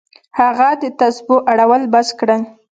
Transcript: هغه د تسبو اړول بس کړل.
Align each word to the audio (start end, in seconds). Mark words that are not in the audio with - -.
هغه 0.39 0.67
د 0.81 0.83
تسبو 0.99 1.35
اړول 1.51 1.81
بس 1.93 2.07
کړل. 2.19 2.41